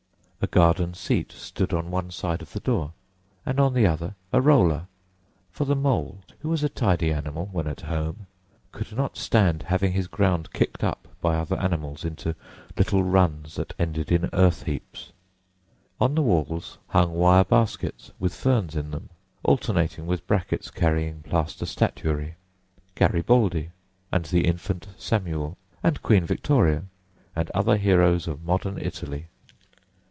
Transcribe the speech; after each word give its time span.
A 0.43 0.47
garden 0.47 0.95
seat 0.95 1.31
stood 1.33 1.71
on 1.71 1.91
one 1.91 2.09
side 2.09 2.41
of 2.41 2.51
the 2.51 2.59
door, 2.59 2.93
and 3.45 3.59
on 3.59 3.75
the 3.75 3.85
other 3.85 4.15
a 4.33 4.41
roller; 4.41 4.87
for 5.51 5.65
the 5.65 5.75
Mole, 5.75 6.23
who 6.39 6.49
was 6.49 6.63
a 6.63 6.67
tidy 6.69 7.13
animal 7.13 7.45
when 7.51 7.67
at 7.67 7.81
home, 7.81 8.25
could 8.71 8.91
not 8.97 9.17
stand 9.17 9.61
having 9.61 9.91
his 9.93 10.07
ground 10.07 10.51
kicked 10.51 10.83
up 10.83 11.07
by 11.21 11.35
other 11.35 11.59
animals 11.59 12.03
into 12.03 12.35
little 12.75 13.03
runs 13.03 13.53
that 13.53 13.75
ended 13.77 14.11
in 14.11 14.31
earth 14.33 14.63
heaps. 14.63 15.11
On 15.99 16.15
the 16.15 16.23
walls 16.23 16.79
hung 16.87 17.13
wire 17.13 17.43
baskets 17.45 18.11
with 18.17 18.33
ferns 18.33 18.75
in 18.75 18.89
them, 18.89 19.09
alternating 19.43 20.07
with 20.07 20.25
brackets 20.25 20.71
carrying 20.71 21.21
plaster 21.21 21.67
statuary—Garibaldi, 21.67 23.69
and 24.11 24.25
the 24.25 24.47
infant 24.47 24.87
Samuel, 24.97 25.55
and 25.83 26.01
Queen 26.01 26.25
Victoria, 26.25 26.85
and 27.35 27.51
other 27.51 27.77
heroes 27.77 28.27
of 28.27 28.41
modern 28.43 28.79
Italy. 28.79 29.27